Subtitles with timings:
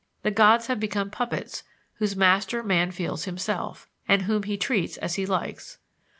[0.23, 1.61] The gods have become puppets
[1.99, 5.77] whose master man feels himself, and whom he treats as he likes.